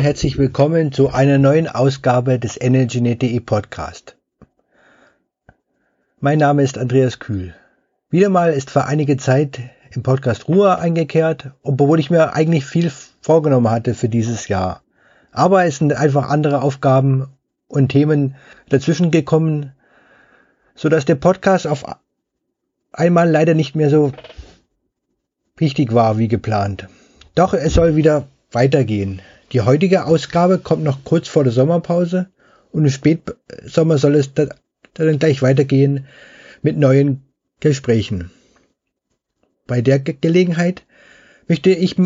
[0.00, 4.16] Herzlich willkommen zu einer neuen Ausgabe des EnergyNet.de Podcast.
[6.20, 7.52] Mein Name ist Andreas Kühl.
[8.08, 9.58] Wieder mal ist für einige Zeit
[9.90, 14.82] im Podcast Ruhe eingekehrt, obwohl ich mir eigentlich viel vorgenommen hatte für dieses Jahr.
[15.32, 17.26] Aber es sind einfach andere Aufgaben
[17.66, 18.36] und Themen
[18.68, 19.72] dazwischen gekommen,
[20.76, 21.84] so dass der Podcast auf
[22.92, 24.12] einmal leider nicht mehr so
[25.56, 26.86] wichtig war wie geplant.
[27.34, 29.22] Doch es soll wieder weitergehen.
[29.52, 32.28] Die heutige Ausgabe kommt noch kurz vor der Sommerpause
[32.70, 36.06] und im Spätsommer soll es dann gleich weitergehen
[36.62, 37.22] mit neuen
[37.60, 38.30] Gesprächen.
[39.66, 40.84] Bei der Gelegenheit
[41.46, 41.96] möchte ich,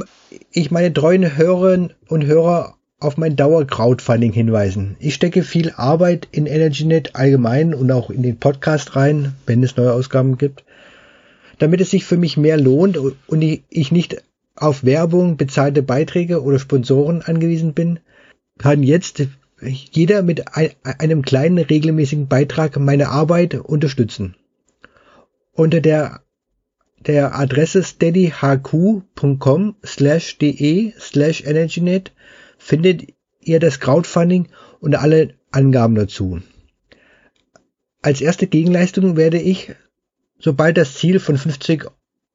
[0.52, 4.96] ich meine treuen Hörerinnen und Hörer auf mein Dauer-Crowdfunding hinweisen.
[5.00, 9.76] Ich stecke viel Arbeit in EnergyNet allgemein und auch in den Podcast rein, wenn es
[9.76, 10.64] neue Ausgaben gibt,
[11.58, 14.22] damit es sich für mich mehr lohnt und ich nicht
[14.62, 18.00] auf Werbung, bezahlte Beiträge oder Sponsoren angewiesen bin,
[18.58, 19.22] kann jetzt
[19.60, 24.36] jeder mit einem kleinen regelmäßigen Beitrag meine Arbeit unterstützen.
[25.52, 26.22] Unter der,
[27.06, 32.12] der Adresse steadyhq.com slash de slash energynet
[32.58, 34.48] findet ihr das Crowdfunding
[34.80, 36.40] und alle Angaben dazu.
[38.00, 39.72] Als erste Gegenleistung werde ich,
[40.38, 41.84] sobald das Ziel von 50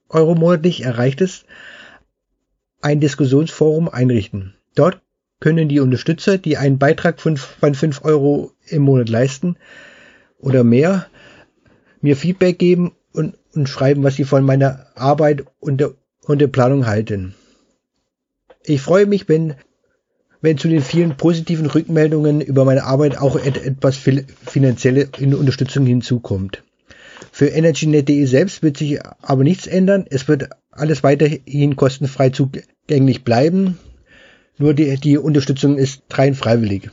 [0.09, 1.45] Euro monatlich erreicht ist,
[2.81, 4.55] ein Diskussionsforum einrichten.
[4.75, 5.01] Dort
[5.39, 9.57] können die Unterstützer, die einen Beitrag von 5 Euro im Monat leisten
[10.39, 11.07] oder mehr,
[12.01, 16.47] mir Feedback geben und, und schreiben, was sie von meiner Arbeit und der, und der
[16.47, 17.35] Planung halten.
[18.63, 19.55] Ich freue mich, wenn,
[20.41, 26.63] wenn zu den vielen positiven Rückmeldungen über meine Arbeit auch etwas finanzielle Unterstützung hinzukommt.
[27.31, 30.05] Für EnergyNet.de selbst wird sich aber nichts ändern.
[30.09, 33.77] Es wird alles weiterhin kostenfrei zugänglich bleiben.
[34.57, 36.89] Nur die, die Unterstützung ist rein freiwillig.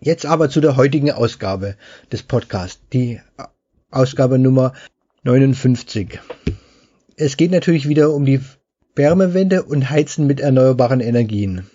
[0.00, 1.76] Jetzt aber zu der heutigen Ausgabe
[2.10, 3.20] des Podcasts, die
[3.90, 4.72] Ausgabe Nummer
[5.24, 6.18] 59.
[7.16, 8.40] Es geht natürlich wieder um die
[8.96, 11.66] Wärmewende und Heizen mit erneuerbaren Energien.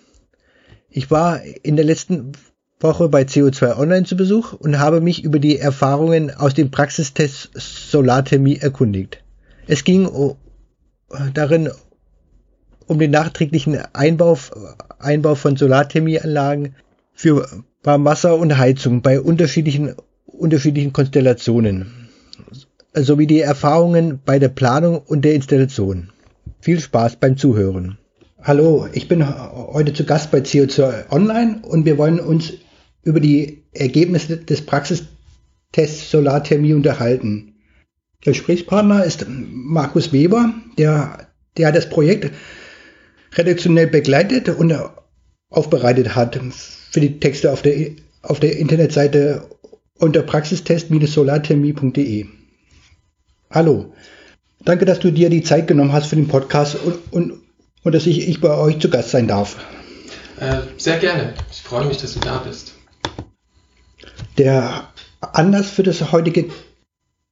[0.90, 2.32] Ich war in der letzten
[2.80, 7.50] Woche bei CO2 Online zu Besuch und habe mich über die Erfahrungen aus dem Praxistest
[7.54, 9.22] Solarthermie erkundigt.
[9.66, 10.06] Es ging
[11.34, 11.70] darin
[12.86, 14.38] um den nachträglichen Einbau,
[14.98, 16.74] Einbau von Solarthermieanlagen
[17.12, 17.48] für
[17.82, 19.94] Warmwasser und Heizung bei unterschiedlichen,
[20.26, 22.08] unterschiedlichen Konstellationen
[22.94, 26.10] sowie die Erfahrungen bei der Planung und der Installation.
[26.60, 27.98] Viel Spaß beim Zuhören.
[28.42, 32.52] Hallo, ich bin heute zu Gast bei CO2 Online und wir wollen uns
[33.02, 37.55] über die Ergebnisse des Praxistests Solarthermie unterhalten.
[38.24, 42.32] Der Gesprächspartner ist Markus Weber, der, der das Projekt
[43.34, 44.74] redaktionell begleitet und
[45.50, 46.40] aufbereitet hat
[46.90, 47.90] für die Texte auf der,
[48.22, 49.46] auf der Internetseite
[49.98, 52.26] unter praxistest-solarthermie.de.
[53.50, 53.94] Hallo,
[54.64, 57.40] danke, dass du dir die Zeit genommen hast für den Podcast und, und,
[57.82, 59.56] und dass ich, ich bei euch zu Gast sein darf.
[60.40, 61.34] Äh, sehr gerne.
[61.50, 62.74] Ich freue mich, dass du da bist.
[64.36, 64.88] Der
[65.20, 66.50] Anlass für das heutige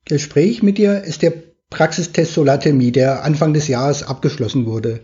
[0.05, 1.33] Gespräch mit dir ist der
[1.71, 5.01] Praxistest Solarthermie, der Anfang des Jahres abgeschlossen wurde.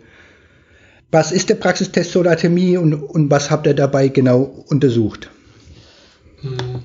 [1.10, 5.30] Was ist der Praxistest Solarthermie und, und was habt ihr dabei genau untersucht?
[6.42, 6.82] Hm.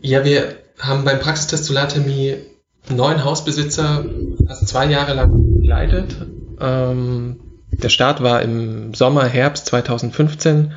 [0.00, 2.36] Ja, wir haben beim Praxistest Solarthermie
[2.90, 4.04] neun Hausbesitzer
[4.46, 6.16] fast zwei Jahre lang begleitet.
[6.60, 10.72] Ähm, der Start war im Sommer, Herbst 2015.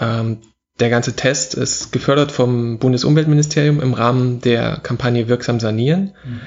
[0.00, 0.38] Ähm,
[0.80, 6.14] der ganze Test ist gefördert vom Bundesumweltministerium im Rahmen der Kampagne Wirksam Sanieren.
[6.24, 6.40] Mhm.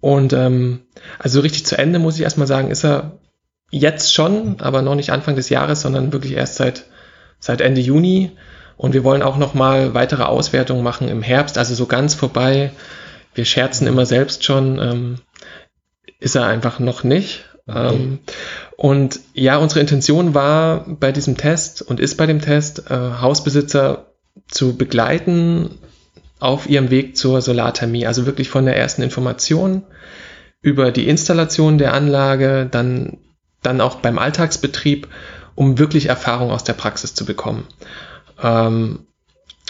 [0.00, 0.80] Und ähm,
[1.18, 3.18] also richtig zu Ende, muss ich erstmal sagen, ist er
[3.70, 6.86] jetzt schon, aber noch nicht Anfang des Jahres, sondern wirklich erst seit,
[7.38, 8.32] seit Ende Juni.
[8.76, 12.72] Und wir wollen auch nochmal weitere Auswertungen machen im Herbst, also so ganz vorbei.
[13.34, 15.16] Wir scherzen immer selbst schon, ähm,
[16.18, 17.49] ist er einfach noch nicht.
[17.74, 18.18] Ähm,
[18.76, 24.06] und ja, unsere Intention war bei diesem Test und ist bei dem Test, äh, Hausbesitzer
[24.48, 25.70] zu begleiten
[26.38, 28.06] auf ihrem Weg zur Solarthermie.
[28.06, 29.82] Also wirklich von der ersten Information
[30.62, 33.18] über die Installation der Anlage, dann,
[33.62, 35.08] dann auch beim Alltagsbetrieb,
[35.54, 37.66] um wirklich Erfahrung aus der Praxis zu bekommen.
[38.42, 39.06] Ähm,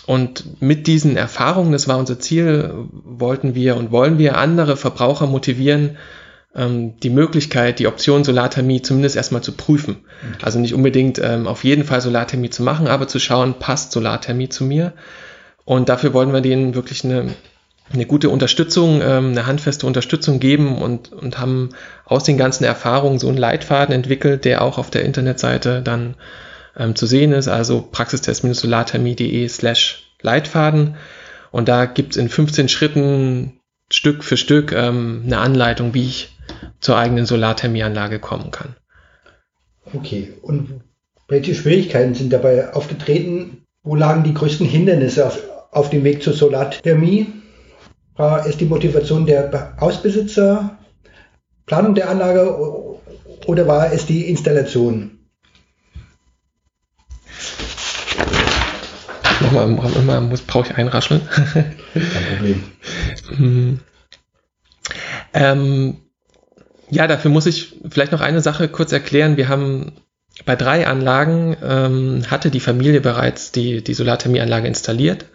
[0.06, 5.26] und mit diesen Erfahrungen, das war unser Ziel, wollten wir und wollen wir andere Verbraucher
[5.26, 5.98] motivieren,
[6.54, 9.98] ähm, die Möglichkeit, die Option Solarthermie zumindest erstmal zu prüfen.
[10.34, 10.44] Okay.
[10.44, 14.48] Also nicht unbedingt ähm, auf jeden Fall Solarthermie zu machen, aber zu schauen, passt Solarthermie
[14.48, 14.92] zu mir.
[15.64, 17.34] Und dafür wollen wir denen wirklich eine,
[17.92, 21.70] eine gute Unterstützung, ähm, eine handfeste Unterstützung geben und, und haben
[22.04, 26.16] aus den ganzen Erfahrungen so einen Leitfaden entwickelt, der auch auf der Internetseite dann
[26.76, 30.96] ähm, zu sehen ist, also praxistest-solarthermie.de slash Leitfaden.
[31.52, 33.59] Und da gibt's in 15 Schritten
[33.92, 36.36] Stück für Stück ähm, eine Anleitung, wie ich
[36.80, 38.76] zur eigenen Solarthermieanlage kommen kann.
[39.92, 40.80] Okay, und
[41.28, 43.64] welche Schwierigkeiten sind dabei aufgetreten?
[43.82, 45.38] Wo lagen die größten Hindernisse auf,
[45.72, 47.26] auf dem Weg zur Solarthermie?
[48.16, 50.78] War es die Motivation der Hausbesitzer,
[51.66, 52.98] Planung der Anlage
[53.46, 55.18] oder war es die Installation?
[59.40, 61.22] Nochmal, immer muss, brauche ich einrascheln.
[61.94, 62.62] Kein Problem.
[63.36, 63.80] Hm.
[65.34, 65.96] ähm,
[66.90, 69.36] ja, dafür muss ich vielleicht noch eine Sache kurz erklären.
[69.36, 69.92] Wir haben
[70.46, 75.26] bei drei Anlagen ähm, hatte die Familie bereits die, die Solarthermieanlage installiert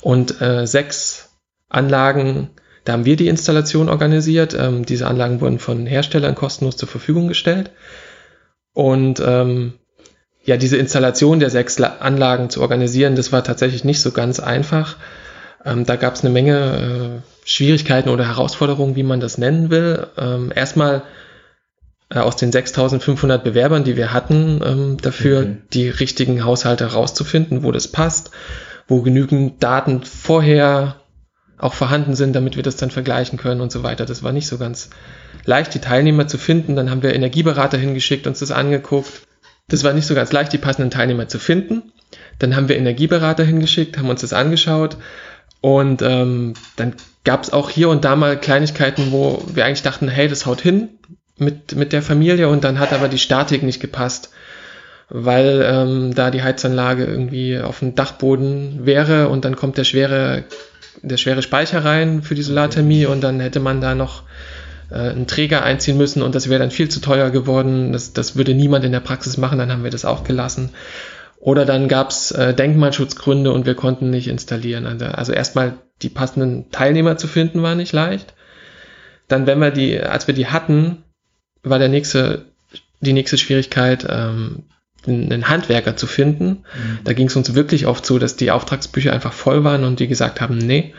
[0.00, 1.30] und äh, sechs
[1.68, 2.50] Anlagen,
[2.84, 4.54] da haben wir die Installation organisiert.
[4.54, 7.70] Ähm, diese Anlagen wurden von Herstellern kostenlos zur Verfügung gestellt.
[8.72, 9.74] Und ähm,
[10.44, 14.96] ja, diese Installation der sechs Anlagen zu organisieren, das war tatsächlich nicht so ganz einfach.
[15.66, 20.06] Ähm, da gab es eine Menge äh, Schwierigkeiten oder Herausforderungen, wie man das nennen will.
[20.16, 21.02] Ähm, erstmal
[22.08, 25.56] äh, aus den 6500 Bewerbern, die wir hatten, ähm, dafür okay.
[25.72, 28.30] die richtigen Haushalte herauszufinden, wo das passt,
[28.86, 31.00] wo genügend Daten vorher
[31.58, 34.06] auch vorhanden sind, damit wir das dann vergleichen können und so weiter.
[34.06, 34.90] Das war nicht so ganz
[35.46, 36.76] leicht, die Teilnehmer zu finden.
[36.76, 39.22] Dann haben wir Energieberater hingeschickt, uns das angeguckt.
[39.66, 41.92] Das war nicht so ganz leicht, die passenden Teilnehmer zu finden.
[42.38, 44.96] Dann haben wir Energieberater hingeschickt, haben uns das angeschaut
[45.60, 46.94] und ähm, dann
[47.24, 50.60] gab es auch hier und da mal Kleinigkeiten, wo wir eigentlich dachten, hey, das haut
[50.60, 50.88] hin
[51.38, 52.48] mit, mit der Familie.
[52.48, 54.30] Und dann hat aber die Statik nicht gepasst,
[55.08, 59.28] weil ähm, da die Heizanlage irgendwie auf dem Dachboden wäre.
[59.28, 60.44] Und dann kommt der schwere,
[61.02, 63.06] der schwere Speicher rein für die Solarthermie.
[63.06, 64.22] Und dann hätte man da noch
[64.90, 66.22] äh, einen Träger einziehen müssen.
[66.22, 67.92] Und das wäre dann viel zu teuer geworden.
[67.92, 70.70] Das, das würde niemand in der Praxis machen, dann haben wir das auch gelassen.
[71.46, 74.84] Oder dann gab es äh, Denkmalschutzgründe und wir konnten nicht installieren.
[74.84, 78.34] Also, also erstmal die passenden Teilnehmer zu finden, war nicht leicht.
[79.28, 81.04] Dann, wenn wir die, als wir die hatten,
[81.62, 82.46] war der nächste,
[83.00, 84.64] die nächste Schwierigkeit, ähm,
[85.06, 86.48] einen Handwerker zu finden.
[86.48, 86.98] Mhm.
[87.04, 90.08] Da ging es uns wirklich oft so, dass die Auftragsbücher einfach voll waren und die
[90.08, 90.94] gesagt haben, nee,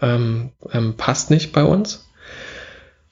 [0.00, 2.05] ähm, ähm, passt nicht bei uns.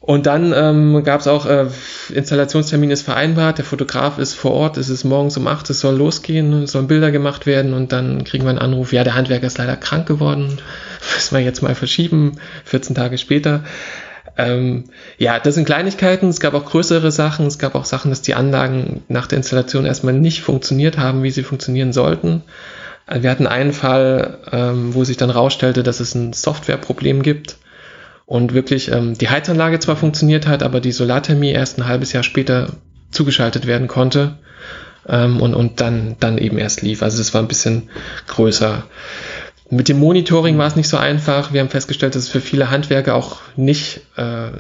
[0.06, 1.66] Und dann ähm, gab es auch, äh,
[2.12, 5.96] Installationstermin ist vereinbart, der Fotograf ist vor Ort, es ist morgens um acht, es soll
[5.96, 9.46] losgehen, es sollen Bilder gemacht werden und dann kriegen wir einen Anruf, ja, der Handwerker
[9.46, 10.58] ist leider krank geworden,
[11.14, 12.32] müssen wir jetzt mal verschieben,
[12.66, 13.64] 14 Tage später.
[14.36, 14.84] Ähm,
[15.16, 18.34] ja, das sind Kleinigkeiten, es gab auch größere Sachen, es gab auch Sachen, dass die
[18.34, 22.42] Anlagen nach der Installation erstmal nicht funktioniert haben, wie sie funktionieren sollten.
[23.10, 27.56] Wir hatten einen Fall, ähm, wo sich dann rausstellte, dass es ein Softwareproblem gibt
[28.26, 32.22] und wirklich ähm, die Heizanlage zwar funktioniert hat, aber die Solarthermie erst ein halbes Jahr
[32.22, 32.68] später
[33.10, 34.38] zugeschaltet werden konnte
[35.08, 37.02] ähm, und, und dann, dann eben erst lief.
[37.02, 37.90] Also das war ein bisschen
[38.26, 38.84] größer.
[39.70, 41.52] Mit dem Monitoring war es nicht so einfach.
[41.52, 44.50] Wir haben festgestellt, dass es für viele Handwerker auch nicht äh,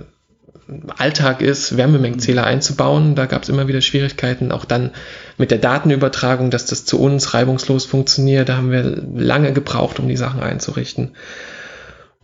[0.96, 3.14] Alltag ist, Wärmemengenzähler einzubauen.
[3.14, 4.50] Da gab es immer wieder Schwierigkeiten.
[4.50, 4.90] Auch dann
[5.36, 8.48] mit der Datenübertragung, dass das zu uns reibungslos funktioniert.
[8.48, 8.82] Da haben wir
[9.14, 11.12] lange gebraucht, um die Sachen einzurichten.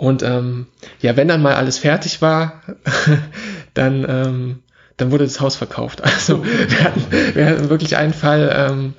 [0.00, 0.66] Und ähm,
[1.02, 2.62] ja, wenn dann mal alles fertig war,
[3.75, 4.62] dann, ähm,
[4.97, 6.00] dann wurde das Haus verkauft.
[6.04, 8.95] Also wir hatten, wir hatten wirklich einen Fall ähm,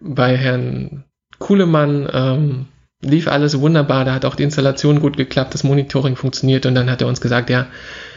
[0.00, 1.04] bei Herrn
[1.38, 2.66] Kuhlemann, ähm,
[3.00, 6.90] lief alles wunderbar, da hat auch die Installation gut geklappt, das Monitoring funktioniert und dann
[6.90, 7.68] hat er uns gesagt, ja,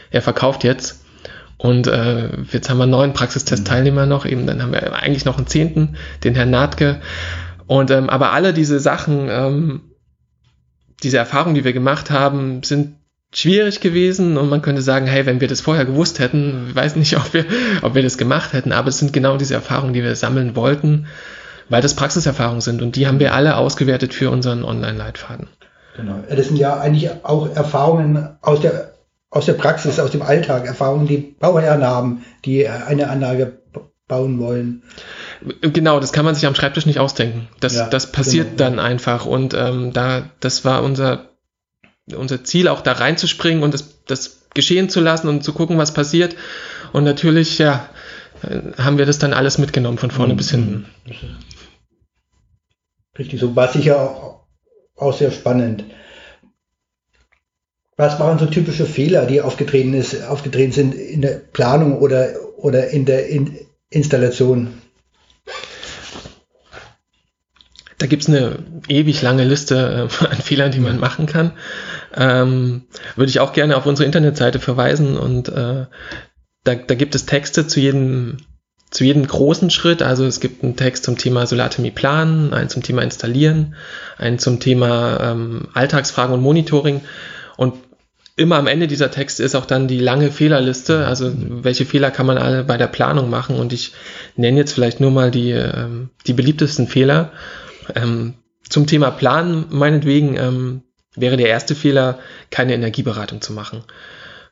[0.09, 1.05] er verkauft jetzt.
[1.57, 5.45] Und äh, jetzt haben wir neun Praxistest-Teilnehmer noch, eben dann haben wir eigentlich noch einen
[5.45, 6.99] zehnten, den Herrn Nahtke.
[7.67, 9.81] Und ähm, aber alle diese Sachen, ähm,
[11.03, 12.95] diese Erfahrungen, die wir gemacht haben, sind
[13.33, 16.95] schwierig gewesen und man könnte sagen, hey, wenn wir das vorher gewusst hätten, ich weiß
[16.95, 17.45] nicht, ob wir,
[17.81, 21.07] ob wir das gemacht hätten, aber es sind genau diese Erfahrungen, die wir sammeln wollten,
[21.69, 25.47] weil das Praxiserfahrungen sind und die haben wir alle ausgewertet für unseren Online-Leitfaden.
[25.95, 26.23] Genau.
[26.29, 28.93] Das sind ja eigentlich auch Erfahrungen aus der,
[29.29, 33.59] aus der Praxis, aus dem Alltag, Erfahrungen, die Bauherren haben, die eine Anlage
[34.07, 34.83] bauen wollen.
[35.61, 37.47] Genau, das kann man sich am Schreibtisch nicht ausdenken.
[37.59, 38.57] Das, ja, das passiert genau.
[38.57, 39.25] dann einfach.
[39.25, 41.29] Und ähm, da, das war unser,
[42.15, 45.93] unser Ziel, auch da reinzuspringen und das, das geschehen zu lassen und zu gucken, was
[45.93, 46.35] passiert.
[46.93, 47.89] Und natürlich, ja,
[48.77, 50.37] haben wir das dann alles mitgenommen von vorne mhm.
[50.37, 50.85] bis hinten.
[53.17, 54.45] Richtig so, war sicher auch,
[54.95, 55.85] auch sehr spannend.
[57.95, 62.89] Was waren so typische Fehler, die aufgetreten, ist, aufgetreten sind in der Planung oder, oder
[62.89, 63.57] in der in
[63.89, 64.81] Installation?
[68.03, 68.57] Da gibt's eine
[68.89, 71.53] ewig lange Liste äh, an Fehlern, die man machen kann.
[72.13, 72.81] Ähm,
[73.15, 75.85] würde ich auch gerne auf unsere Internetseite verweisen und äh,
[76.65, 78.37] da, da gibt es Texte zu jedem
[78.91, 80.01] zu jedem großen Schritt.
[80.01, 83.75] Also es gibt einen Text zum Thema Solarthermie planen, einen zum Thema installieren,
[84.17, 87.01] einen zum Thema ähm, Alltagsfragen und Monitoring.
[87.55, 87.75] Und
[88.35, 91.07] immer am Ende dieser Texte ist auch dann die lange Fehlerliste.
[91.07, 93.55] Also welche Fehler kann man alle bei der Planung machen?
[93.55, 93.93] Und ich
[94.35, 97.31] nenne jetzt vielleicht nur mal die, ähm, die beliebtesten Fehler.
[97.95, 98.35] Ähm,
[98.69, 100.81] zum Thema Planen meinetwegen ähm,
[101.15, 103.83] wäre der erste Fehler, keine Energieberatung zu machen.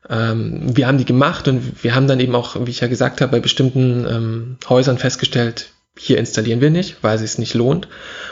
[0.08, 3.20] Ähm, wir haben die gemacht und wir haben dann eben auch, wie ich ja gesagt
[3.20, 7.88] habe, bei bestimmten ähm, Häusern festgestellt, hier installieren wir nicht, weil es sich nicht lohnt.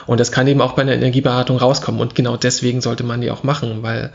[0.06, 2.00] Und das kann eben auch bei einer Energieberatung rauskommen.
[2.00, 4.12] Und genau deswegen sollte man die auch machen, weil,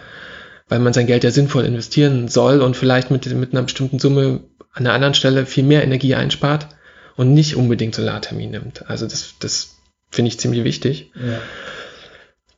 [0.67, 4.41] weil man sein Geld ja sinnvoll investieren soll und vielleicht mit, mit einer bestimmten Summe
[4.73, 6.67] an einer anderen Stelle viel mehr Energie einspart
[7.15, 8.89] und nicht unbedingt Solartermin nimmt.
[8.89, 9.74] Also das, das
[10.15, 11.11] finde ich ziemlich wichtig.
[11.15, 11.39] Ja.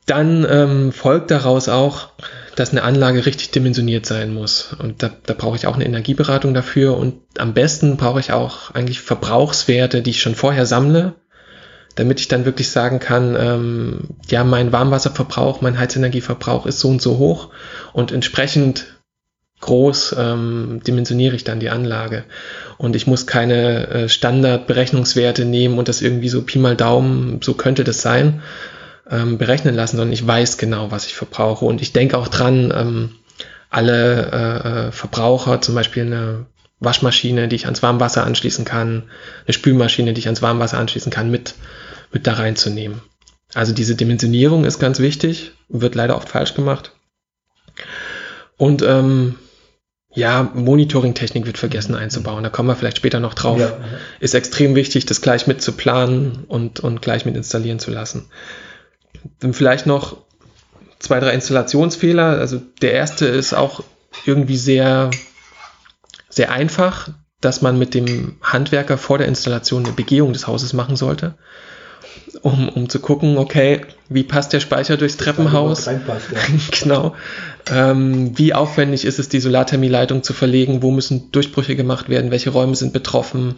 [0.05, 2.09] Dann ähm, folgt daraus auch,
[2.55, 4.73] dass eine Anlage richtig dimensioniert sein muss.
[4.79, 6.97] Und da, da brauche ich auch eine Energieberatung dafür.
[6.97, 11.15] Und am besten brauche ich auch eigentlich Verbrauchswerte, die ich schon vorher sammle,
[11.95, 13.99] damit ich dann wirklich sagen kann, ähm,
[14.29, 17.49] ja, mein Warmwasserverbrauch, mein Heizenergieverbrauch ist so und so hoch
[17.93, 18.96] und entsprechend
[19.59, 22.25] groß ähm, dimensioniere ich dann die Anlage.
[22.77, 27.53] Und ich muss keine äh, Standardberechnungswerte nehmen und das irgendwie so Pi mal Daumen, so
[27.53, 28.41] könnte das sein,
[29.09, 31.65] ähm, berechnen lassen, sondern ich weiß genau, was ich verbrauche.
[31.65, 33.15] Und ich denke auch dran, ähm,
[33.69, 36.45] alle äh, äh, Verbraucher, zum Beispiel eine
[36.79, 39.03] Waschmaschine, die ich ans Warmwasser anschließen kann,
[39.45, 41.55] eine Spülmaschine, die ich ans Warmwasser anschließen kann, mit,
[42.11, 43.01] mit da reinzunehmen.
[43.53, 46.91] Also diese Dimensionierung ist ganz wichtig, wird leider oft falsch gemacht.
[48.57, 49.35] Und ähm,
[50.17, 52.43] ja, Monitoring-Technik wird vergessen einzubauen.
[52.43, 53.59] Da kommen wir vielleicht später noch drauf.
[53.59, 53.77] Ja.
[54.19, 58.25] Ist extrem wichtig, das gleich mit zu planen und, und gleich mit installieren zu lassen.
[59.39, 60.17] Dann vielleicht noch
[60.97, 62.39] zwei, drei Installationsfehler.
[62.39, 63.83] Also der erste ist auch
[64.25, 65.12] irgendwie sehr,
[66.29, 67.09] sehr einfach,
[67.39, 71.38] dass man mit dem Handwerker vor der Installation eine Begehung des Hauses machen sollte,
[72.41, 75.86] um, um zu gucken, okay, wie passt der Speicher durchs Treppenhaus?
[75.86, 76.00] Ja.
[76.71, 77.15] genau.
[77.69, 80.81] Ähm, wie aufwendig ist es, die Solarthermieleitung zu verlegen?
[80.81, 82.31] Wo müssen Durchbrüche gemacht werden?
[82.31, 83.55] Welche Räume sind betroffen?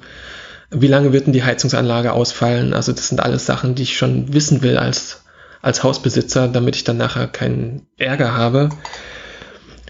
[0.72, 2.74] Wie lange wird denn die Heizungsanlage ausfallen?
[2.74, 5.24] Also das sind alles Sachen, die ich schon wissen will als
[5.62, 8.70] als Hausbesitzer, damit ich dann nachher keinen Ärger habe.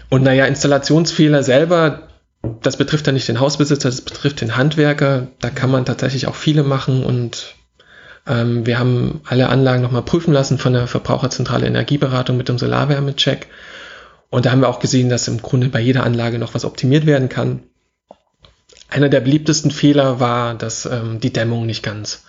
[0.08, 2.08] Und naja, Installationsfehler selber,
[2.62, 5.28] das betrifft ja nicht den Hausbesitzer, das betrifft den Handwerker.
[5.40, 7.54] Da kann man tatsächlich auch viele machen und
[8.26, 13.48] ähm, wir haben alle Anlagen nochmal prüfen lassen von der Verbraucherzentrale Energieberatung mit dem Solarwärmecheck.
[14.28, 17.06] Und da haben wir auch gesehen, dass im Grunde bei jeder Anlage noch was optimiert
[17.06, 17.64] werden kann.
[18.88, 22.24] Einer der beliebtesten Fehler war, dass ähm, die Dämmung nicht ganz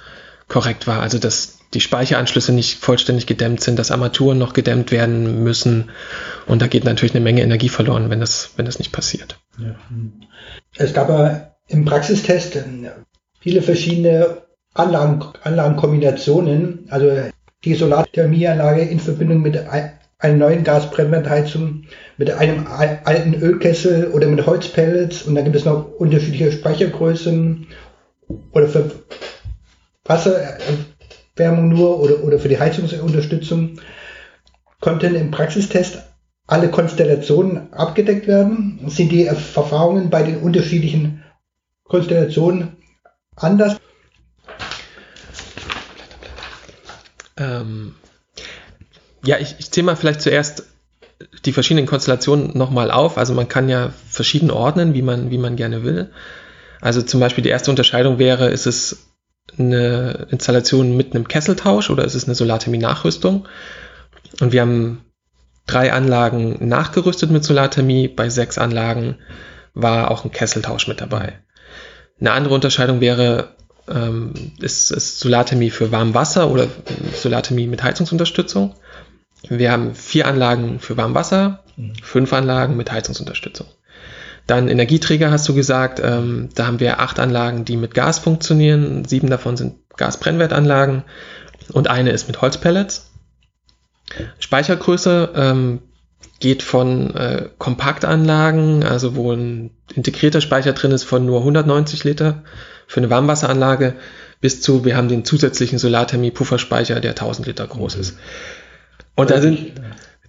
[0.48, 1.01] korrekt war.
[1.01, 5.89] Also dass die Speicheranschlüsse nicht vollständig gedämmt sind, dass Armaturen noch gedämmt werden müssen.
[6.45, 9.39] Und da geht natürlich eine Menge Energie verloren, wenn das, wenn das nicht passiert.
[9.57, 9.75] Ja.
[10.75, 12.57] Es gab ja im Praxistest
[13.39, 14.41] viele verschiedene
[14.73, 17.11] Anlagen, Anlagenkombinationen, also
[17.63, 21.83] die Solarthermieanlage in Verbindung mit einer neuen Gasbrennwertheizung,
[22.17, 27.67] mit einem alten Ölkessel oder mit Holzpellets und dann gibt es noch unterschiedliche Speichergrößen
[28.53, 28.91] oder für
[30.05, 30.57] Wasser,
[31.35, 33.79] Wärmung nur oder, oder für die Heizungsunterstützung,
[34.79, 35.99] konnten im Praxistest
[36.47, 38.79] alle Konstellationen abgedeckt werden?
[38.87, 41.23] Sind die Erfahrungen bei den unterschiedlichen
[41.83, 42.77] Konstellationen
[43.35, 43.77] anders?
[47.41, 47.95] Ähm,
[49.25, 50.63] ja, ich, ich zähle mal vielleicht zuerst
[51.45, 53.17] die verschiedenen Konstellationen nochmal auf.
[53.17, 56.12] Also man kann ja verschieden ordnen, wie man, wie man gerne will.
[56.79, 59.07] Also zum Beispiel die erste Unterscheidung wäre, ist es
[59.57, 63.48] eine Installation mit einem Kesseltausch oder ist es eine Solarthermie-Nachrüstung?
[64.39, 65.05] Und wir haben
[65.67, 69.17] drei Anlagen nachgerüstet mit Solarthermie, bei sechs Anlagen
[69.74, 71.39] war auch ein Kesseltausch mit dabei.
[72.19, 73.55] Eine andere Unterscheidung wäre,
[73.93, 76.67] ähm, ist, ist Solarthermie für Warmwasser oder
[77.15, 78.75] Solarthermie mit Heizungsunterstützung.
[79.48, 81.93] Wir haben vier Anlagen für Warmwasser, mhm.
[82.01, 83.67] fünf Anlagen mit Heizungsunterstützung.
[84.48, 89.05] Dann Energieträger hast du gesagt, ähm, da haben wir acht Anlagen, die mit Gas funktionieren.
[89.05, 91.03] Sieben davon sind Gasbrennwertanlagen
[91.71, 93.12] und eine ist mit Holzpellets.
[94.39, 95.81] Speichergröße ähm,
[96.41, 102.43] geht von äh, Kompaktanlagen, also wo ein integrierter Speicher drin ist von nur 190 Liter
[102.88, 103.93] für eine Warmwasseranlage,
[104.41, 108.17] bis zu, wir haben den zusätzlichen Solarthermie-Pufferspeicher, der 1000 Liter groß ist.
[109.15, 109.71] Und da sind,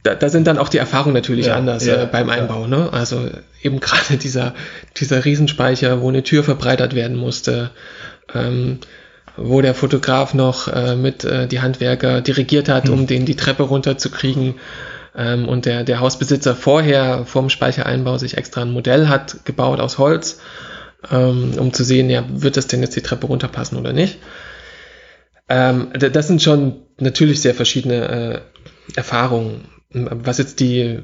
[0.03, 2.63] da, da sind dann auch die Erfahrungen natürlich ja, anders ja, äh, beim Einbau.
[2.63, 2.69] Ja.
[2.69, 2.93] Ne?
[2.93, 3.29] Also
[3.63, 4.55] eben gerade dieser,
[4.97, 7.71] dieser Riesenspeicher, wo eine Tür verbreitert werden musste.
[8.35, 8.79] Ähm,
[9.37, 13.07] wo der Fotograf noch äh, mit äh, die Handwerker dirigiert hat, um hm.
[13.07, 14.57] den die Treppe runterzukriegen.
[15.15, 19.99] Ähm, und der, der Hausbesitzer vorher vorm Speichereinbau sich extra ein Modell hat gebaut aus
[19.99, 20.41] Holz,
[21.11, 24.19] ähm, um zu sehen, ja, wird das denn jetzt die Treppe runterpassen oder nicht.
[25.49, 28.41] Ähm, das sind schon natürlich sehr verschiedene äh,
[28.97, 29.69] Erfahrungen.
[29.91, 31.01] Was jetzt die,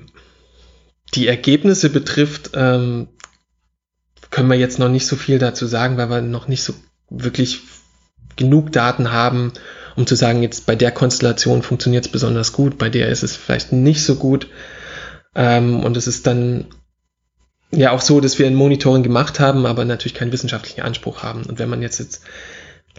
[1.14, 3.08] die Ergebnisse betrifft, ähm,
[4.30, 6.74] können wir jetzt noch nicht so viel dazu sagen, weil wir noch nicht so
[7.10, 7.60] wirklich
[8.36, 9.52] genug Daten haben,
[9.98, 13.34] um zu sagen, jetzt bei der Konstellation funktioniert es besonders gut, bei der ist es
[13.36, 14.46] vielleicht nicht so gut.
[15.34, 16.66] Ähm, und es ist dann
[17.72, 21.42] ja auch so, dass wir ein Monitoring gemacht haben, aber natürlich keinen wissenschaftlichen Anspruch haben.
[21.42, 22.22] Und wenn man jetzt, jetzt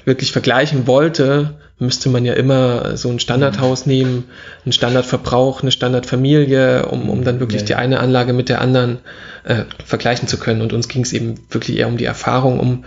[0.04, 4.26] wirklich vergleichen wollte, müsste man ja immer so ein Standardhaus nehmen,
[4.66, 7.68] einen Standardverbrauch, eine Standardfamilie, um, um dann wirklich ja.
[7.68, 9.00] die eine Anlage mit der anderen
[9.46, 10.62] äh, vergleichen zu können.
[10.62, 12.84] Und uns ging es eben wirklich eher um die Erfahrung, um,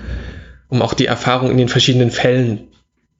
[0.68, 2.68] um auch die Erfahrung in den verschiedenen Fällen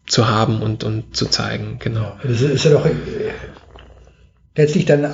[0.07, 1.79] zu haben und, und zu zeigen.
[1.79, 2.17] Genau.
[2.23, 2.93] Das ist ja doch äh,
[4.57, 5.13] letztlich dann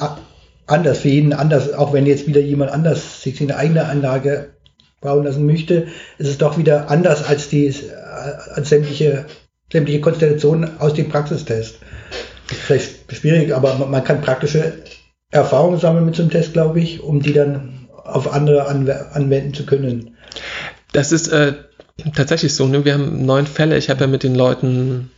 [0.66, 4.50] anders für jeden anders, auch wenn jetzt wieder jemand anders sich eine eigene Anlage
[5.00, 5.86] bauen lassen möchte,
[6.18, 7.72] ist es doch wieder anders als die äh,
[8.54, 9.26] als sämtliche,
[9.72, 11.78] sämtliche Konstellationen aus dem Praxistest.
[12.46, 14.74] Vielleicht schwierig, aber man kann praktische
[15.30, 19.66] Erfahrungen sammeln mit so einem Test, glaube ich, um die dann auf andere anwenden zu
[19.66, 20.16] können.
[20.92, 21.52] Das ist äh,
[22.14, 22.66] tatsächlich so.
[22.66, 22.84] Ne?
[22.84, 23.76] Wir haben neun Fälle.
[23.76, 25.10] Ich habe ja mit den Leuten,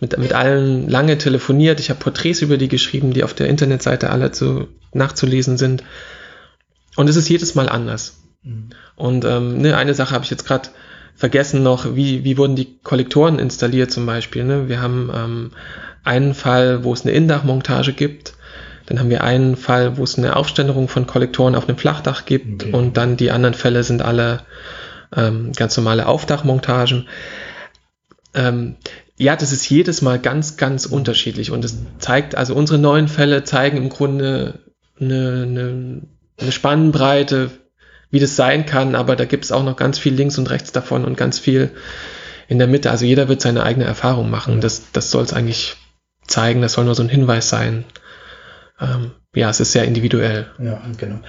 [0.00, 1.80] mit, mit allen lange telefoniert.
[1.80, 5.84] Ich habe Porträts über die geschrieben, die auf der Internetseite alle zu, nachzulesen sind.
[6.96, 8.18] Und es ist jedes Mal anders.
[8.42, 8.70] Mhm.
[8.96, 10.70] Und ähm, ne, eine Sache habe ich jetzt gerade
[11.14, 14.44] vergessen noch, wie, wie wurden die Kollektoren installiert zum Beispiel.
[14.44, 14.68] Ne?
[14.68, 15.50] Wir haben ähm,
[16.04, 18.34] einen Fall, wo es eine Indachmontage gibt.
[18.86, 22.62] Dann haben wir einen Fall, wo es eine Aufständerung von Kollektoren auf einem Flachdach gibt.
[22.62, 22.72] Okay.
[22.72, 24.40] Und dann die anderen Fälle sind alle
[25.14, 27.08] ähm, ganz normale Aufdachmontagen.
[28.34, 28.76] Ähm,
[29.16, 31.50] ja, das ist jedes Mal ganz, ganz unterschiedlich.
[31.50, 34.60] Und es zeigt, also unsere neuen Fälle zeigen im Grunde
[35.00, 36.02] eine, eine,
[36.40, 37.50] eine Spannbreite
[38.10, 40.72] wie das sein kann, aber da gibt es auch noch ganz viel links und rechts
[40.72, 41.70] davon und ganz viel
[42.48, 42.90] in der Mitte.
[42.90, 44.60] Also jeder wird seine eigene Erfahrung machen.
[44.60, 45.76] Das, das soll es eigentlich
[46.26, 47.84] zeigen, das soll nur so ein Hinweis sein.
[48.80, 50.46] Ähm, ja, es ist sehr individuell.
[50.58, 51.20] Ja, genau.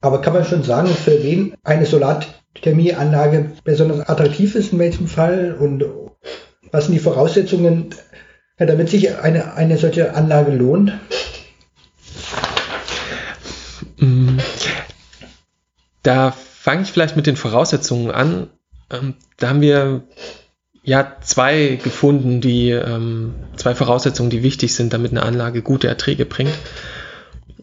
[0.00, 1.84] Aber kann man schon sagen, für wen eine
[2.54, 5.56] Solarthermieanlage besonders attraktiv ist, in welchem Fall?
[5.58, 5.84] Und
[6.72, 7.94] was sind die Voraussetzungen,
[8.58, 10.92] damit sich eine, eine solche Anlage lohnt?
[13.98, 14.38] Mm,
[16.02, 18.50] da fange ich vielleicht mit den Voraussetzungen an.
[18.90, 20.02] Ähm, da haben wir
[20.82, 26.26] ja zwei gefunden, die ähm, zwei Voraussetzungen, die wichtig sind, damit eine Anlage gute Erträge
[26.26, 26.54] bringt.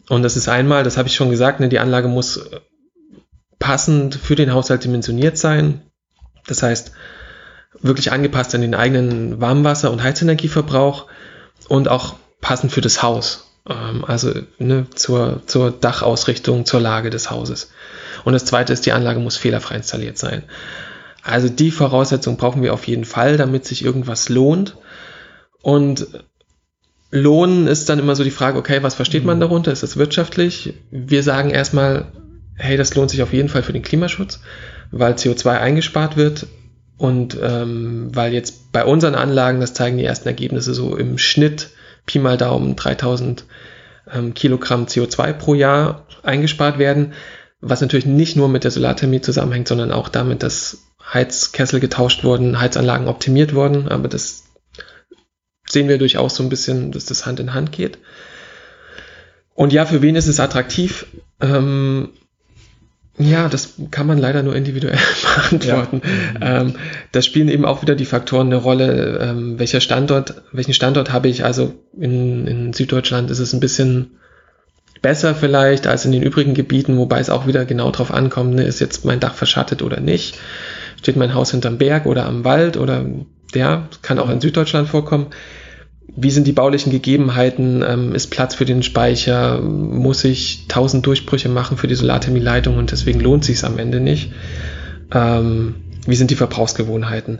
[0.08, 2.50] Und das ist einmal, das habe ich schon gesagt, ne, die Anlage muss
[3.58, 5.82] passend für den Haushalt dimensioniert sein.
[6.46, 6.92] Das heißt,
[7.80, 11.06] wirklich angepasst an den eigenen Warmwasser- und Heizenergieverbrauch
[11.68, 13.52] und auch passend für das Haus.
[13.68, 17.70] Ähm, also ne, zur, zur Dachausrichtung, zur Lage des Hauses.
[18.24, 20.44] Und das zweite ist, die Anlage muss fehlerfrei installiert sein.
[21.22, 24.76] Also die Voraussetzung brauchen wir auf jeden Fall, damit sich irgendwas lohnt.
[25.60, 26.06] Und
[27.10, 29.42] Lohnen ist dann immer so die Frage, okay, was versteht man mhm.
[29.42, 29.72] darunter?
[29.72, 30.74] Ist das wirtschaftlich?
[30.90, 32.12] Wir sagen erstmal,
[32.58, 34.40] hey, das lohnt sich auf jeden Fall für den Klimaschutz,
[34.90, 36.46] weil CO2 eingespart wird
[36.96, 41.70] und ähm, weil jetzt bei unseren Anlagen, das zeigen die ersten Ergebnisse, so im Schnitt
[42.06, 43.44] Pi mal Daumen 3000
[44.12, 47.12] ähm, Kilogramm CO2 pro Jahr eingespart werden
[47.60, 52.60] was natürlich nicht nur mit der Solarthermie zusammenhängt, sondern auch damit, dass Heizkessel getauscht wurden,
[52.60, 54.44] Heizanlagen optimiert wurden, aber das
[55.66, 57.98] sehen wir durchaus so ein bisschen, dass das Hand in Hand geht.
[59.54, 61.06] Und ja, für wen ist es attraktiv?
[61.40, 62.10] Ähm,
[63.18, 64.98] ja, das kann man leider nur individuell
[65.50, 66.02] beantworten.
[66.40, 66.60] Ja.
[66.60, 66.74] Ähm,
[67.12, 69.18] da spielen eben auch wieder die Faktoren eine Rolle.
[69.20, 71.44] Ähm, welcher Standort, welchen Standort habe ich?
[71.44, 74.18] Also in, in Süddeutschland ist es ein bisschen
[75.02, 78.64] besser vielleicht als in den übrigen Gebieten, wobei es auch wieder genau drauf ankommt, ne,
[78.64, 80.38] ist jetzt mein Dach verschattet oder nicht,
[81.00, 83.04] steht mein Haus hinterm Berg oder am Wald oder
[83.54, 85.28] der kann auch in Süddeutschland vorkommen.
[86.20, 87.84] Wie sind die baulichen Gegebenheiten?
[87.86, 89.60] Ähm, ist Platz für den Speicher?
[89.60, 94.32] Muss ich tausend Durchbrüche machen für die Solarthermie-Leitung und deswegen lohnt sich am Ende nicht?
[95.14, 95.76] Ähm,
[96.06, 97.38] wie sind die Verbrauchsgewohnheiten?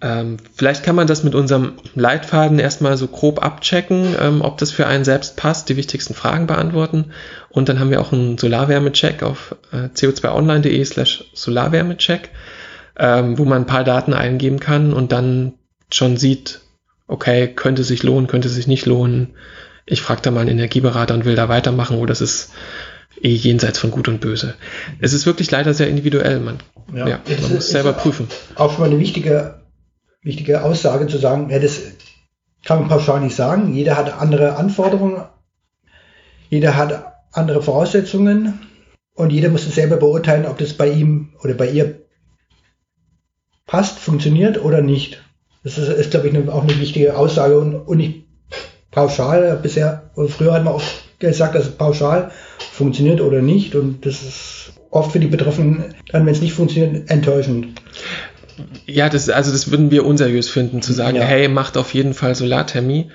[0.00, 4.72] Ähm, vielleicht kann man das mit unserem Leitfaden erstmal so grob abchecken, ähm, ob das
[4.72, 7.12] für einen selbst passt, die wichtigsten Fragen beantworten.
[7.50, 12.30] Und dann haben wir auch einen Solarwärmecheck auf äh, co2online.de slash Solarwärmecheck,
[12.98, 15.54] ähm, wo man ein paar Daten eingeben kann und dann
[15.92, 16.60] schon sieht,
[17.08, 19.34] okay, könnte sich lohnen, könnte sich nicht lohnen.
[19.86, 22.52] Ich frage da mal einen Energieberater und will da weitermachen oder das ist
[23.20, 24.54] eh jenseits von Gut und Böse.
[25.00, 26.38] Es ist wirklich leider sehr individuell.
[26.38, 26.58] Man,
[26.94, 28.28] ja, ja man muss selber prüfen.
[28.54, 29.58] Auch schon mal eine wichtige
[30.22, 31.80] wichtige Aussage zu sagen, ja, das
[32.64, 33.72] kann man pauschal nicht sagen.
[33.72, 35.22] Jeder hat andere Anforderungen,
[36.50, 38.60] jeder hat andere Voraussetzungen
[39.14, 42.06] und jeder muss es selber beurteilen, ob das bei ihm oder bei ihr
[43.66, 45.22] passt, funktioniert oder nicht.
[45.64, 48.24] Das ist, ist glaube ich, eine, auch eine wichtige Aussage und, und nicht
[48.90, 49.58] pauschal.
[49.62, 50.82] Bisher, früher hat man auch
[51.18, 52.30] gesagt, dass es pauschal
[52.72, 57.10] funktioniert oder nicht und das ist oft für die Betroffenen dann, wenn es nicht funktioniert,
[57.10, 57.80] enttäuschend.
[58.86, 61.24] Ja, das, also das würden wir unseriös finden, zu sagen, ja.
[61.24, 63.10] hey, macht auf jeden Fall Solarthermie.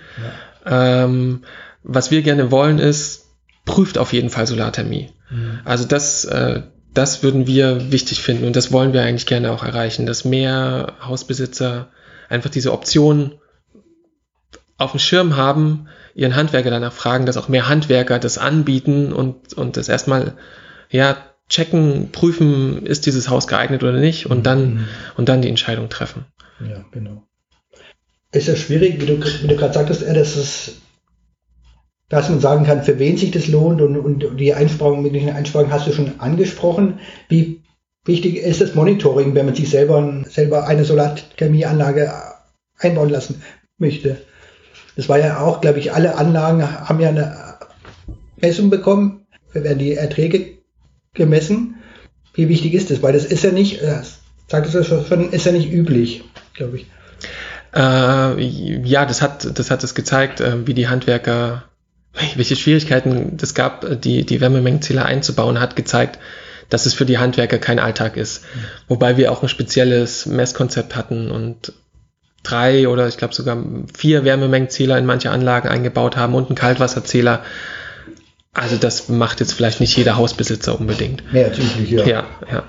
[0.65, 1.03] Ja.
[1.05, 1.41] Ähm,
[1.83, 3.25] was wir gerne wollen ist,
[3.65, 5.09] prüft auf jeden Fall Solarthermie.
[5.29, 5.59] Mhm.
[5.65, 6.61] Also das, äh,
[6.93, 10.93] das würden wir wichtig finden und das wollen wir eigentlich gerne auch erreichen, dass mehr
[11.05, 11.89] Hausbesitzer
[12.33, 13.39] einfach diese Option
[14.77, 19.53] auf dem Schirm haben, ihren Handwerker danach fragen, dass auch mehr Handwerker das anbieten und,
[19.53, 20.33] und das erstmal,
[20.89, 21.17] ja,
[21.49, 24.87] checken, prüfen, ist dieses Haus geeignet oder nicht und dann, mhm.
[25.17, 26.25] und dann die Entscheidung treffen.
[26.59, 27.23] Ja, genau.
[28.31, 30.81] Ist ja schwierig, wie du, wie du gerade sagtest, dass es,
[32.09, 35.71] dass man sagen kann, für wen sich das lohnt und, und die Einsparungen, möglichen Einsparungen
[35.71, 36.99] hast du schon angesprochen.
[37.29, 37.61] Wie
[38.05, 42.11] wichtig ist das Monitoring, wenn man sich selber, selber eine Solarthermieanlage
[42.77, 43.41] einbauen lassen
[43.77, 44.21] möchte?
[44.95, 47.55] Das war ja auch, glaube ich, alle Anlagen haben ja eine
[48.39, 50.57] Messung bekommen, werden die Erträge
[51.13, 51.75] gemessen.
[52.33, 53.01] Wie wichtig ist das?
[53.01, 56.87] Weil das ist ja nicht, das sagt es schon, ist ja nicht üblich, glaube ich.
[57.75, 58.41] Äh,
[58.85, 61.63] ja, das hat, das hat es gezeigt, äh, wie die Handwerker,
[62.35, 66.19] welche Schwierigkeiten es gab, die, die Wärmemengenzähler einzubauen, hat gezeigt,
[66.73, 68.43] dass es für die Handwerker kein Alltag ist.
[68.43, 68.59] Mhm.
[68.87, 71.71] Wobei wir auch ein spezielles Messkonzept hatten und
[72.41, 73.63] drei oder ich glaube sogar
[73.95, 77.43] vier Wärmemengenzähler in manche Anlagen eingebaut haben und einen Kaltwasserzähler,
[78.53, 81.31] also das macht jetzt vielleicht nicht jeder Hausbesitzer unbedingt.
[81.31, 82.07] Mehr als üblich, ja.
[82.07, 82.63] Ja, ja.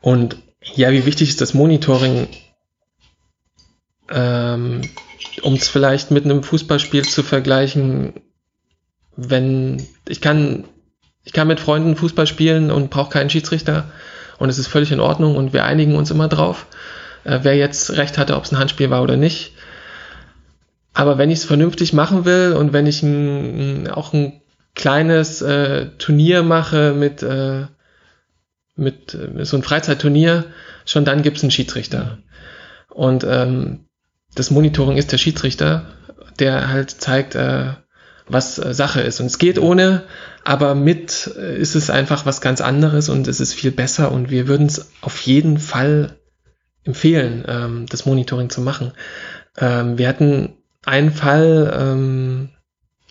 [0.00, 0.36] Und
[0.76, 2.28] ja, wie wichtig ist das Monitoring,
[4.10, 4.82] ähm,
[5.42, 8.14] um es vielleicht mit einem Fußballspiel zu vergleichen,
[9.16, 10.66] wenn ich kann,
[11.24, 13.90] ich kann mit Freunden Fußball spielen und brauche keinen Schiedsrichter
[14.38, 16.66] und es ist völlig in Ordnung und wir einigen uns immer drauf,
[17.24, 19.52] äh, wer jetzt recht hatte, ob es ein Handspiel war oder nicht.
[20.92, 24.40] Aber wenn ich es vernünftig machen will und wenn ich ein, auch ein
[24.74, 27.66] kleines äh, Turnier mache mit, äh,
[28.76, 30.46] mit, mit so ein Freizeitturnier,
[30.86, 32.18] schon dann gibt es einen Schiedsrichter.
[32.88, 33.86] Und ähm,
[34.34, 35.86] das Monitoring ist der Schiedsrichter,
[36.38, 37.74] der halt zeigt, äh,
[38.30, 39.20] was äh, Sache ist.
[39.20, 40.04] Und es geht ohne,
[40.44, 44.30] aber mit äh, ist es einfach was ganz anderes und es ist viel besser und
[44.30, 46.16] wir würden es auf jeden Fall
[46.84, 48.92] empfehlen, ähm, das Monitoring zu machen.
[49.58, 52.50] Ähm, wir hatten einen Fall ähm,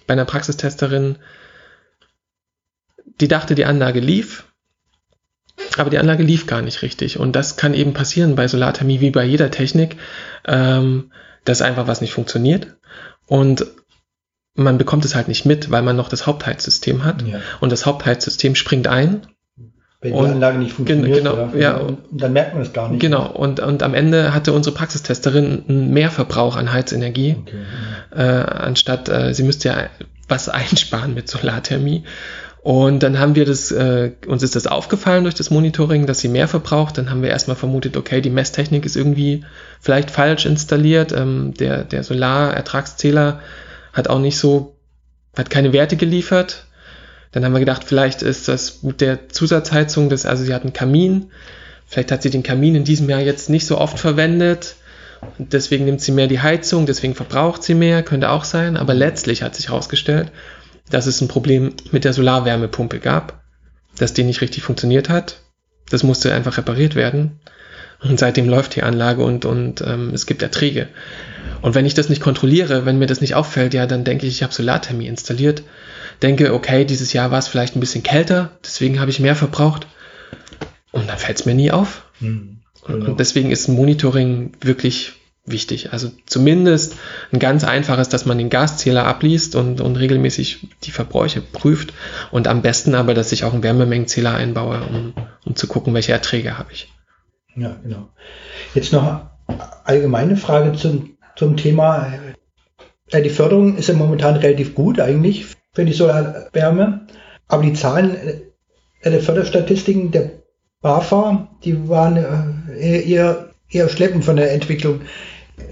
[0.08, 1.18] bei einer Praxistesterin,
[3.22, 4.46] die dachte, die Anlage lief,
[5.78, 7.20] aber die Anlage lief gar nicht richtig.
[7.20, 9.98] Und das kann eben passieren bei Solarthermie wie bei jeder Technik,
[10.48, 11.12] ähm,
[11.46, 12.76] dass einfach was nicht funktioniert.
[13.28, 13.68] Und
[14.64, 17.22] man bekommt es halt nicht mit, weil man noch das Hauptheizsystem hat.
[17.24, 17.40] Ja.
[17.60, 19.22] Und das Hauptheizsystem springt ein.
[20.02, 23.02] Wenn die und, Anlage nicht funktioniert, genau, ja, und dann merkt man es gar nicht.
[23.02, 27.58] Genau, und, und am Ende hatte unsere Praxistesterin einen Mehrverbrauch an Heizenergie, okay,
[28.16, 29.90] äh, anstatt äh, sie müsste ja
[30.30, 32.04] was einsparen mit Solarthermie.
[32.62, 36.28] Und dann haben wir das, äh, uns ist das aufgefallen durch das Monitoring, dass sie
[36.28, 36.98] mehr verbraucht.
[36.98, 39.46] Dann haben wir erstmal vermutet, okay, die Messtechnik ist irgendwie
[39.80, 41.14] vielleicht falsch installiert.
[41.14, 43.40] Ähm, der, der Solarertragszähler
[44.00, 44.76] hat auch nicht so,
[45.38, 46.66] hat keine Werte geliefert.
[47.32, 50.74] Dann haben wir gedacht, vielleicht ist das mit der Zusatzheizung, das, also sie hat einen
[50.74, 51.32] Kamin.
[51.86, 54.76] Vielleicht hat sie den Kamin in diesem Jahr jetzt nicht so oft verwendet.
[55.38, 58.78] Und deswegen nimmt sie mehr die Heizung, deswegen verbraucht sie mehr, könnte auch sein.
[58.78, 60.32] Aber letztlich hat sich herausgestellt,
[60.90, 63.44] dass es ein Problem mit der Solarwärmepumpe gab,
[63.98, 65.42] dass die nicht richtig funktioniert hat.
[65.90, 67.40] Das musste einfach repariert werden.
[68.02, 70.88] Und seitdem läuft die Anlage und, und ähm, es gibt Erträge.
[71.62, 74.36] Und wenn ich das nicht kontrolliere, wenn mir das nicht auffällt, ja, dann denke ich,
[74.36, 75.64] ich habe Solarthermie installiert.
[76.22, 79.88] Denke, okay, dieses Jahr war es vielleicht ein bisschen kälter, deswegen habe ich mehr verbraucht.
[80.92, 82.04] Und dann fällt es mir nie auf.
[82.20, 83.06] Mhm, genau.
[83.06, 85.14] Und deswegen ist Monitoring wirklich
[85.46, 85.92] wichtig.
[85.92, 86.96] Also zumindest
[87.32, 91.94] ein ganz einfaches, dass man den Gaszähler abliest und, und regelmäßig die Verbräuche prüft
[92.32, 95.14] und am besten aber, dass ich auch einen Wärmemengenzähler einbaue, um,
[95.46, 96.90] um zu gucken, welche Erträge habe ich.
[97.60, 98.10] Ja, genau.
[98.74, 99.22] Jetzt noch
[99.84, 102.14] allgemeine Frage zum, zum Thema.
[103.14, 107.08] Die Förderung ist ja momentan relativ gut eigentlich für die Solarwärme,
[107.48, 110.32] aber die Zahlen äh, der Förderstatistiken der
[110.82, 115.02] BAFA, die waren äh, eher, eher schleppend von der Entwicklung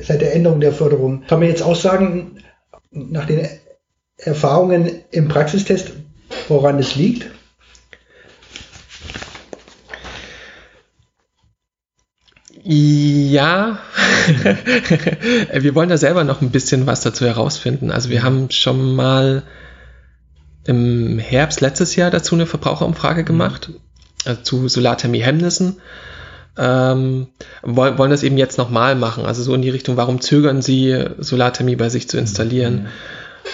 [0.02, 1.24] seit der Änderung der Förderung.
[1.28, 2.40] Kann man jetzt auch sagen,
[2.92, 3.48] nach den
[4.18, 5.94] Erfahrungen im Praxistest,
[6.48, 7.30] woran es liegt?
[12.70, 13.80] Ja,
[15.54, 17.92] wir wollen da selber noch ein bisschen was dazu herausfinden.
[17.92, 19.44] Also wir haben schon mal
[20.66, 23.70] im Herbst letztes Jahr dazu eine Verbraucherumfrage gemacht,
[24.26, 25.78] also zu Solarthermie-Hemmnissen.
[26.58, 27.28] Ähm,
[27.62, 31.06] wollen, wollen das eben jetzt nochmal machen, also so in die Richtung, warum zögern Sie,
[31.20, 32.88] Solarthermie bei sich zu installieren?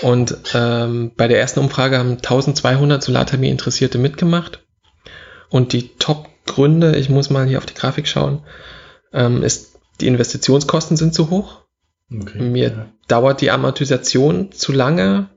[0.01, 4.63] Und ähm, bei der ersten Umfrage haben 1200 Solarthermie-Interessierte mitgemacht.
[5.49, 8.41] Und die Top-Gründe, ich muss mal hier auf die Grafik schauen,
[9.13, 11.61] ähm, ist, die Investitionskosten sind zu hoch.
[12.11, 12.85] Okay, Mir ja.
[13.07, 15.29] dauert die Amortisation zu lange,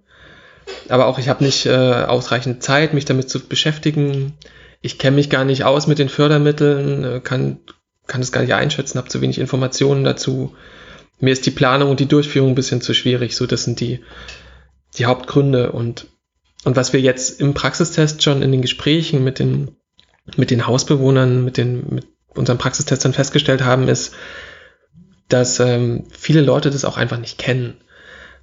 [0.88, 4.34] aber auch ich habe nicht äh, ausreichend Zeit, mich damit zu beschäftigen.
[4.82, 7.60] Ich kenne mich gar nicht aus mit den Fördermitteln, äh, kann,
[8.06, 10.54] kann es gar nicht einschätzen, habe zu wenig Informationen dazu.
[11.18, 13.36] Mir ist die Planung und die Durchführung ein bisschen zu schwierig.
[13.36, 14.00] So, das sind die,
[14.98, 15.72] die Hauptgründe.
[15.72, 16.08] Und,
[16.64, 19.76] und was wir jetzt im Praxistest schon in den Gesprächen mit den,
[20.36, 24.14] mit den Hausbewohnern, mit den, mit unseren Praxistestern festgestellt haben, ist,
[25.28, 27.74] dass ähm, viele Leute das auch einfach nicht kennen.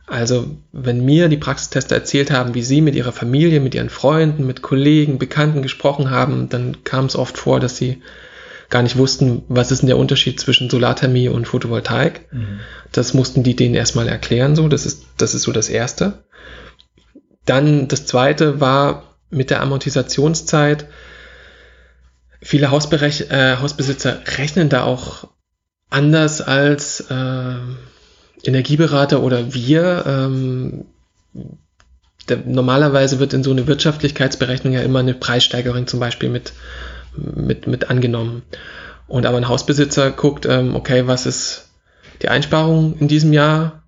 [0.06, 4.46] Also wenn mir die Praxistester erzählt haben, wie sie mit ihrer Familie, mit ihren Freunden,
[4.46, 8.02] mit Kollegen, Bekannten gesprochen haben, dann kam es oft vor, dass sie
[8.70, 12.34] gar nicht wussten, was ist denn der Unterschied zwischen Solarthermie und Photovoltaik.
[12.34, 12.60] Mhm.
[12.92, 14.68] Das mussten die denen erstmal erklären, so.
[14.68, 16.24] Das ist, das ist so das Erste.
[17.46, 20.88] Dann das Zweite war mit der Amortisationszeit.
[22.44, 25.30] Viele Hausberech äh, Hausbesitzer rechnen da auch
[25.90, 27.56] anders als äh,
[28.44, 30.86] Energieberater oder wir, ähm,
[32.28, 36.52] der, normalerweise wird in so eine Wirtschaftlichkeitsberechnung ja immer eine Preissteigerung zum Beispiel mit,
[37.16, 38.44] mit, mit angenommen.
[39.08, 41.70] Und aber ein Hausbesitzer guckt, ähm, okay, was ist
[42.22, 43.84] die Einsparung in diesem Jahr?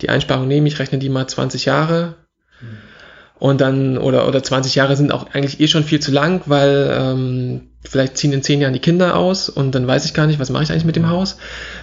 [0.00, 2.16] Die Einsparung nehme ich, rechne die mal 20 Jahre.
[2.60, 2.93] Mhm.
[3.38, 6.96] Und dann, oder, oder 20 Jahre sind auch eigentlich eh schon viel zu lang, weil
[6.96, 10.38] ähm, vielleicht ziehen in 10 Jahren die Kinder aus und dann weiß ich gar nicht,
[10.38, 11.36] was mache ich eigentlich mit dem Haus.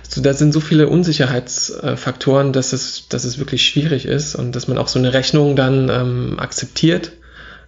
[0.07, 4.67] So, da sind so viele Unsicherheitsfaktoren, dass es, dass es wirklich schwierig ist und dass
[4.67, 7.11] man auch so eine Rechnung dann ähm, akzeptiert.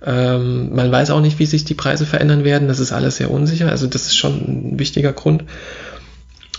[0.05, 2.67] Ähm, man weiß auch nicht, wie sich die Preise verändern werden.
[2.67, 3.69] Das ist alles sehr unsicher.
[3.69, 5.43] Also das ist schon ein wichtiger Grund.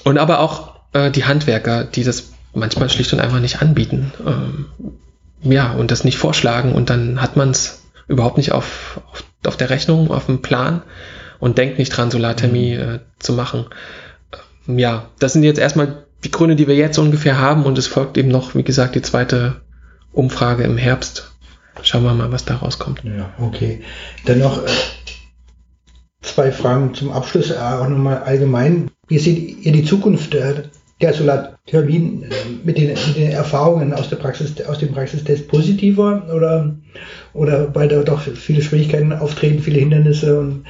[0.04, 4.12] Und aber auch äh, die Handwerker, die das manchmal schlicht und einfach nicht anbieten.
[4.26, 4.66] Ähm,
[5.42, 9.56] ja, und das nicht vorschlagen und dann hat man es überhaupt nicht auf, auf, auf
[9.56, 10.82] der Rechnung, auf dem Plan
[11.38, 12.82] und denkt nicht dran, Solarthermie mhm.
[12.82, 13.66] äh, zu machen.
[14.68, 17.86] Ähm, ja, das sind jetzt erstmal die Gründe, die wir jetzt ungefähr haben und es
[17.86, 19.60] folgt eben noch, wie gesagt, die zweite
[20.12, 21.32] Umfrage im Herbst.
[21.82, 23.02] Schauen wir mal, was da rauskommt.
[23.04, 23.82] Ja, okay.
[24.24, 24.70] Dann noch äh,
[26.22, 28.90] zwei Fragen zum Abschluss, äh, auch nochmal allgemein.
[29.08, 30.64] Wie seht ihr die Zukunft äh, der
[31.00, 32.26] Solarthermien äh,
[32.64, 36.74] mit den, mit den Erfahrungen aus, der Praxis, aus dem Praxistest positiver oder,
[37.32, 40.64] oder weil da doch viele Schwierigkeiten auftreten, viele Hindernisse und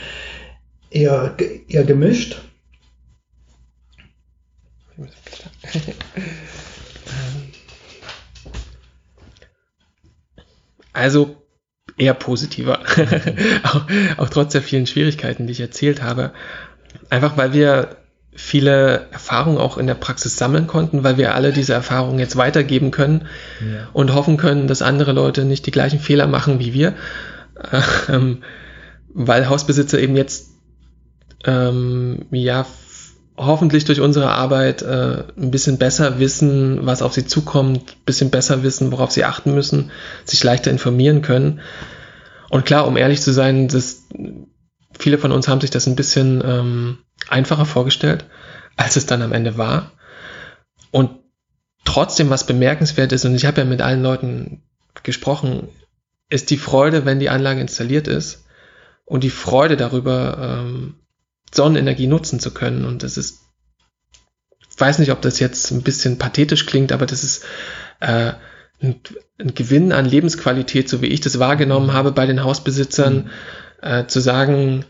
[0.91, 1.37] eher,
[1.69, 2.41] eher gemischt?
[10.93, 11.37] Also
[11.99, 12.81] eher positiver,
[13.65, 16.33] auch, auch trotz der vielen Schwierigkeiten, die ich erzählt habe.
[17.11, 18.04] Einfach weil wir
[18.35, 22.90] viele Erfahrungen auch in der Praxis sammeln konnten, weil wir alle diese Erfahrungen jetzt weitergeben
[22.90, 23.27] können
[23.61, 23.88] ja.
[23.92, 26.94] und hoffen können, dass andere Leute nicht die gleichen Fehler machen wie wir,
[28.09, 28.42] ähm,
[29.12, 30.51] weil Hausbesitzer eben jetzt
[31.44, 32.66] ähm, ja
[33.37, 38.31] hoffentlich durch unsere Arbeit äh, ein bisschen besser wissen, was auf sie zukommt, ein bisschen
[38.31, 39.90] besser wissen, worauf sie achten müssen,
[40.25, 41.61] sich leichter informieren können.
[42.51, 44.05] Und klar, um ehrlich zu sein, das,
[44.97, 48.25] viele von uns haben sich das ein bisschen ähm, einfacher vorgestellt,
[48.77, 49.93] als es dann am Ende war.
[50.91, 51.11] Und
[51.85, 54.63] trotzdem, was bemerkenswert ist, und ich habe ja mit allen Leuten
[55.03, 55.69] gesprochen,
[56.31, 58.45] ist die Freude, wenn die Anlage installiert ist
[59.05, 60.95] und die Freude darüber, ähm,
[61.53, 62.85] Sonnenenergie nutzen zu können.
[62.85, 63.41] Und das ist,
[64.71, 67.45] ich weiß nicht, ob das jetzt ein bisschen pathetisch klingt, aber das ist
[68.01, 68.33] äh,
[68.83, 69.01] ein,
[69.39, 73.31] ein Gewinn an Lebensqualität, so wie ich das wahrgenommen habe bei den Hausbesitzern, mhm.
[73.83, 74.85] äh, zu sagen,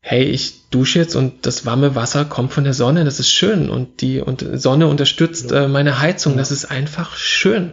[0.00, 3.68] hey, ich dusche jetzt und das warme Wasser kommt von der Sonne, das ist schön
[3.68, 7.72] und die und Sonne unterstützt äh, meine Heizung, das ist einfach schön.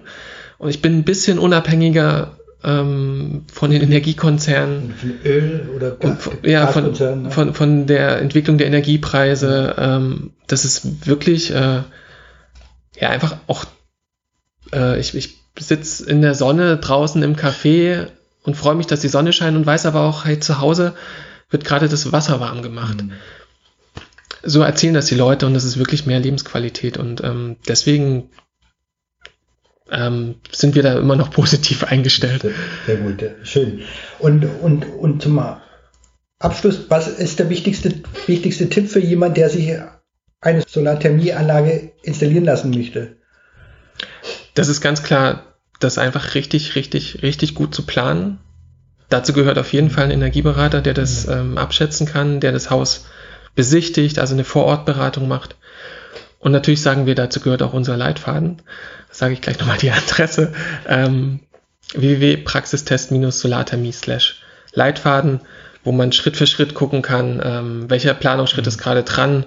[0.58, 4.96] Und ich bin ein bisschen unabhängiger ähm, von den Energiekonzernen.
[4.96, 6.92] Von Öl oder Gas, von, ja, von,
[7.24, 7.32] ne?
[7.32, 9.76] von, von der Entwicklung der Energiepreise.
[9.78, 11.84] Ähm, das ist wirklich äh,
[13.00, 13.66] ja einfach auch,
[14.74, 18.08] äh, ich, ich sitze in der Sonne draußen im Café
[18.44, 20.94] und freue mich, dass die Sonne scheint und weiß aber auch, hey, zu Hause
[21.50, 23.04] wird gerade das Wasser warm gemacht.
[23.04, 23.14] Mhm.
[24.44, 28.30] So erzählen das die Leute und das ist wirklich mehr Lebensqualität und ähm, deswegen
[29.92, 32.46] ähm, sind wir da immer noch positiv eingestellt.
[32.86, 33.82] Sehr gut, schön.
[34.20, 35.42] Und, und, und zum
[36.40, 37.94] Abschluss, was ist der wichtigste,
[38.28, 39.76] wichtigste Tipp für jemand, der sich
[40.40, 43.18] eine Solarthermieanlage installieren lassen möchte?
[44.54, 48.40] Das ist ganz klar, das einfach richtig, richtig, richtig gut zu planen.
[49.10, 53.06] Dazu gehört auf jeden Fall ein Energieberater, der das ähm, abschätzen kann, der das Haus
[53.56, 55.56] besichtigt, also eine Vorortberatung macht.
[56.40, 58.62] Und natürlich sagen wir, dazu gehört auch unser Leitfaden.
[59.08, 60.54] Das sage ich gleich nochmal die Adresse.
[60.88, 61.40] Ähm,
[61.94, 64.42] www.praxistest-solarthermie slash
[64.74, 65.42] Leitfaden,
[65.84, 69.46] wo man Schritt für Schritt gucken kann, ähm, welcher Planungsschritt ist gerade dran,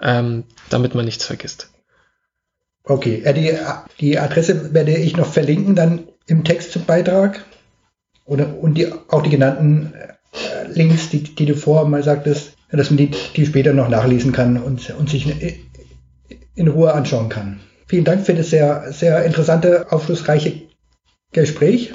[0.00, 1.70] ähm, damit man nichts vergisst.
[2.82, 3.56] Okay, äh, die,
[4.00, 7.44] die Adresse werde ich noch verlinken dann im Textbeitrag
[8.26, 12.90] oder, und die, auch die genannten äh, Links, die, die du vorher mal sagtest, dass
[12.90, 15.26] man die, die später noch nachlesen kann und, und sich
[16.54, 17.60] in Ruhe anschauen kann.
[17.86, 20.62] Vielen Dank für das sehr, sehr interessante, aufschlussreiche
[21.32, 21.92] Gespräch.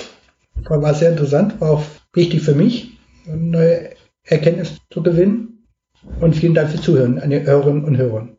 [0.64, 3.90] War sehr interessant, war auch wichtig für mich, neue
[4.24, 5.68] Erkenntnis zu gewinnen.
[6.20, 8.30] Und vielen Dank fürs Zuhören an die Hörerinnen und Hörer.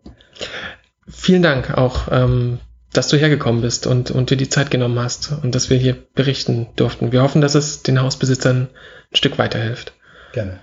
[1.09, 2.59] Vielen Dank auch, ähm,
[2.93, 5.97] dass du hergekommen bist und, und dir die Zeit genommen hast und dass wir hier
[6.15, 7.13] berichten durften.
[7.13, 8.69] Wir hoffen, dass es den Hausbesitzern
[9.11, 9.93] ein Stück weiterhilft.
[10.33, 10.61] Gerne.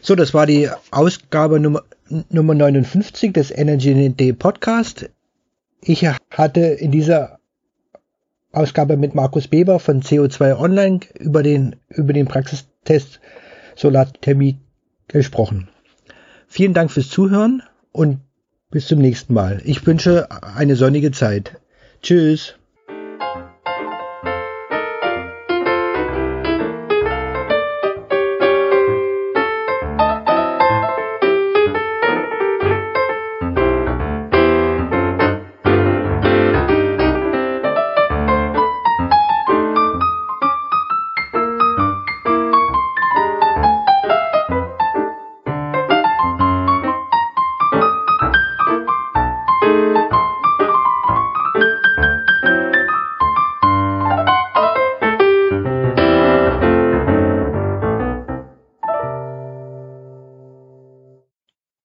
[0.00, 1.82] So, das war die Ausgabe Nummer,
[2.30, 5.10] Nummer 59 des Energy Day Podcast.
[5.80, 7.38] Ich hatte in dieser
[8.52, 13.20] Ausgabe mit Markus Beber von CO2 Online über den, über den Praxistest
[13.76, 14.58] Solarthermie
[15.08, 15.68] gesprochen.
[16.46, 17.62] Vielen Dank fürs Zuhören
[17.92, 18.20] und
[18.70, 19.62] bis zum nächsten Mal.
[19.64, 21.60] Ich wünsche eine sonnige Zeit.
[22.02, 22.57] Tschüss.